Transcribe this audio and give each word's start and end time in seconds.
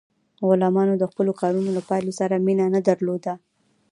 غلامانو 0.47 0.93
د 0.97 1.03
خپلو 1.11 1.31
کارونو 1.41 1.69
له 1.77 1.81
پایلو 1.89 2.11
سره 2.19 2.43
مینه 2.45 2.65
نه 2.75 2.81
درلوده. 2.87 3.33